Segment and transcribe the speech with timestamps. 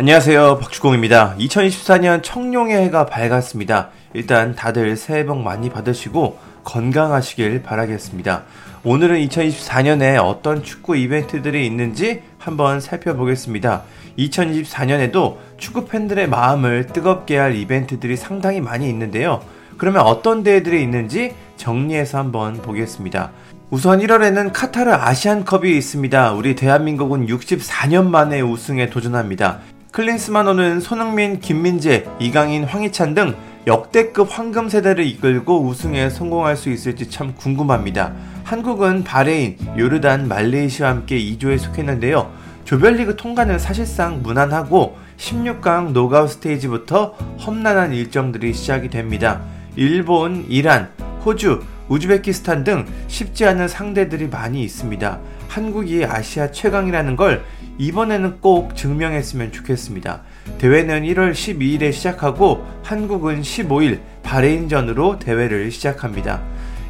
[0.00, 0.60] 안녕하세요.
[0.60, 1.36] 박주공입니다.
[1.38, 3.90] 2024년 청룡의 해가 밝았습니다.
[4.14, 8.44] 일단 다들 새해 복 많이 받으시고 건강하시길 바라겠습니다.
[8.82, 13.82] 오늘은 2024년에 어떤 축구 이벤트들이 있는지 한번 살펴보겠습니다.
[14.16, 19.42] 2024년에도 축구 팬들의 마음을 뜨겁게 할 이벤트들이 상당히 많이 있는데요.
[19.76, 23.32] 그러면 어떤 대회들이 있는지 정리해서 한번 보겠습니다.
[23.68, 26.32] 우선 1월에는 카타르 아시안컵이 있습니다.
[26.32, 29.60] 우리 대한민국은 64년 만에 우승에 도전합니다.
[29.92, 33.34] 클린스만호는 손흥민, 김민재, 이강인, 황희찬 등
[33.66, 38.12] 역대급 황금 세대를 이끌고 우승에 성공할 수 있을지 참 궁금합니다.
[38.44, 42.32] 한국은 바레인, 요르단, 말레이시아와 함께 2조에 속했는데요.
[42.64, 49.42] 조별리그 통과는 사실상 무난하고 16강 녹아웃 스테이지부터 험난한 일정들이 시작이 됩니다.
[49.74, 50.88] 일본, 이란,
[51.24, 55.18] 호주, 우즈베키스탄 등 쉽지 않은 상대들이 많이 있습니다.
[55.48, 57.44] 한국이 아시아 최강이라는 걸
[57.78, 60.22] 이번에는 꼭 증명했으면 좋겠습니다.
[60.58, 66.42] 대회는 1월 12일에 시작하고 한국은 15일 바레인전으로 대회를 시작합니다.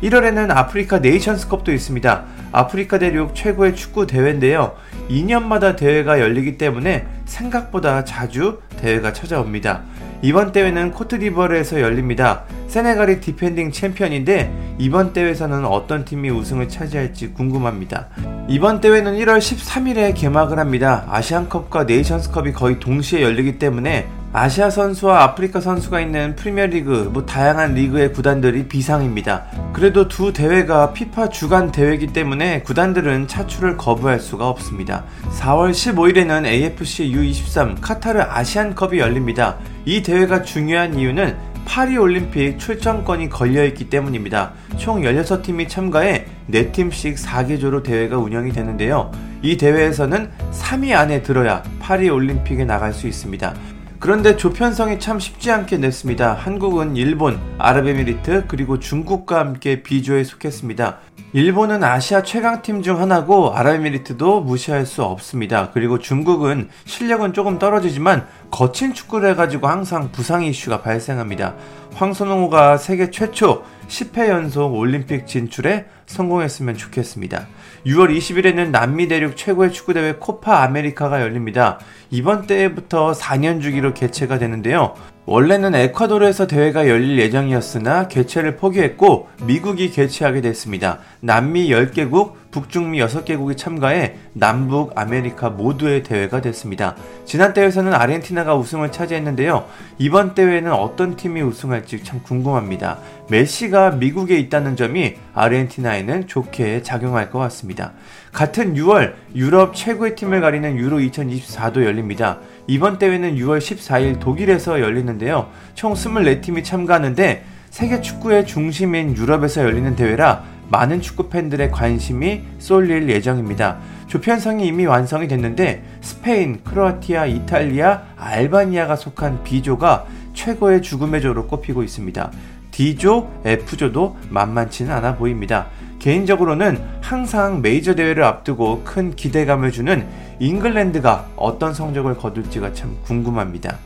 [0.02, 2.24] 1월에는 아프리카 네이션스컵도 있습니다.
[2.52, 4.74] 아프리카 대륙 최고의 축구 대회인데요.
[5.08, 9.82] 2년마다 대회가 열리기 때문에 생각보다 자주 대회가 찾아옵니다.
[10.22, 12.44] 이번 대회는 코트디부아르에서 열립니다.
[12.68, 18.08] 세네갈이 디펜딩 챔피언인데 이번 대회에서는 어떤 팀이 우승을 차지할지 궁금합니다.
[18.48, 21.06] 이번 대회는 1월 13일에 개막을 합니다.
[21.08, 28.12] 아시안컵과 네이션스컵이 거의 동시에 열리기 때문에 아시아 선수와 아프리카 선수가 있는 프리미어리그, 뭐 다양한 리그의
[28.12, 29.46] 구단들이 비상입니다.
[29.72, 35.02] 그래도 두 대회가 피파 주간 대회이기 때문에 구단들은 차출을 거부할 수가 없습니다.
[35.40, 39.56] 4월 15일에는 AFC U23 카타르 아시안컵이 열립니다.
[39.84, 44.52] 이 대회가 중요한 이유는 파리 올림픽 출전권이 걸려있기 때문입니다.
[44.76, 49.10] 총 16팀이 참가해 4팀씩 4개조로 대회가 운영이 되는데요.
[49.42, 53.54] 이 대회에서는 3위 안에 들어야 파리 올림픽에 나갈 수 있습니다.
[54.00, 56.32] 그런데 조편성이 참 쉽지 않게 냈습니다.
[56.32, 61.00] 한국은 일본, 아랍에미리트, 그리고 중국과 함께 B조에 속했습니다.
[61.34, 65.70] 일본은 아시아 최강팀 중 하나고 아랍에미리트도 무시할 수 없습니다.
[65.74, 68.26] 그리고 중국은 실력은 조금 떨어지지만
[68.60, 71.54] 거친 축구를 해가지고 항상 부상 이슈가 발생합니다.
[71.94, 77.46] 황선홍호가 세계 최초 10회 연속 올림픽 진출에 성공했으면 좋겠습니다.
[77.86, 81.78] 6월 20일에는 남미 대륙 최고의 축구대회 코파 아메리카가 열립니다.
[82.10, 84.92] 이번 대회부터 4년 주기로 개최가 되는데요.
[85.24, 90.98] 원래는 에콰도르에서 대회가 열릴 예정이었으나 개최를 포기했고 미국이 개최하게 됐습니다.
[91.20, 96.96] 남미 10개국, 북중미 6개국이 참가해 남북 아메리카 모두의 대회가 됐습니다.
[97.24, 99.66] 지난 대회에서는 아르헨티나가 우승을 차지했는데요.
[99.98, 102.98] 이번 대회에는 어떤 팀이 우승할지 참 궁금합니다.
[103.28, 107.92] 메시가 미국에 있다는 점이 아르헨티나에는 좋게 작용할 것 같습니다.
[108.32, 112.38] 같은 6월 유럽 최고의 팀을 가리는 유로 2024도 열립니다.
[112.66, 115.50] 이번 대회는 6월 14일 독일에서 열리는데요.
[115.74, 123.78] 총 24팀이 참가하는데 세계 축구의 중심인 유럽에서 열리는 대회라 많은 축구 팬들의 관심이 쏠릴 예정입니다.
[124.06, 132.30] 조편성이 이미 완성이 됐는데 스페인, 크로아티아, 이탈리아, 알바니아가 속한 B조가 최고의 죽음의 조로 꼽히고 있습니다.
[132.70, 135.66] D조, F조도 만만치는 않아 보입니다.
[135.98, 140.06] 개인적으로는 항상 메이저 대회를 앞두고 큰 기대감을 주는
[140.38, 143.76] 잉글랜드가 어떤 성적을 거둘지가 참 궁금합니다.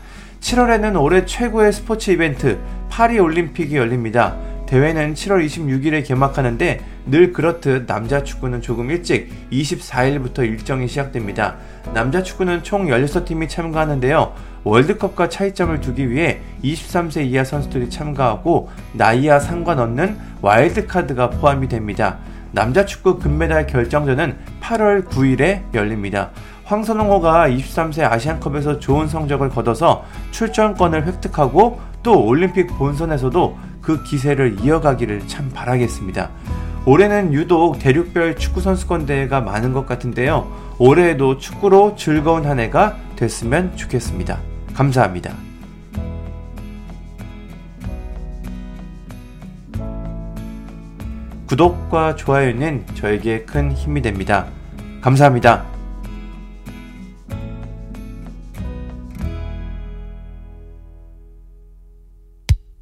[0.41, 2.59] 7월에는 올해 최고의 스포츠 이벤트
[2.91, 4.37] 파리 올림픽이 열립니다.
[4.67, 11.57] 대회는 7월 26일에 개막하는데 늘 그렇듯 남자 축구는 조금 일찍 24일부터 일정이 시작됩니다.
[11.93, 14.35] 남자 축구는 총 16팀이 참가하는데요.
[14.65, 22.19] 월드컵과 차이점을 두기 위해 23세 이하 선수들이 참가하고 나이와 상관없는 와일드카드가 포함이 됩니다.
[22.53, 26.31] 남자 축구 금메달 결정전은 8월 9일에 열립니다.
[26.65, 35.51] 황선홍호가 23세 아시안컵에서 좋은 성적을 거둬서 출전권을 획득하고 또 올림픽 본선에서도 그 기세를 이어가기를 참
[35.53, 36.31] 바라겠습니다.
[36.87, 40.51] 올해는 유독 대륙별 축구 선수권 대회가 많은 것 같은데요.
[40.79, 44.39] 올해에도 축구로 즐거운 한 해가 됐으면 좋겠습니다.
[44.75, 45.35] 감사합니다.
[51.47, 54.47] 구독과 좋아요는 저에게 큰 힘이 됩니다.
[55.01, 55.74] 감사합니다.